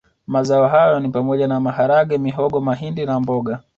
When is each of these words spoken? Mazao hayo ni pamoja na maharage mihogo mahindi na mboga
Mazao 0.27 0.67
hayo 0.67 0.99
ni 0.99 1.09
pamoja 1.09 1.47
na 1.47 1.59
maharage 1.59 2.17
mihogo 2.17 2.61
mahindi 2.61 3.05
na 3.05 3.19
mboga 3.19 3.59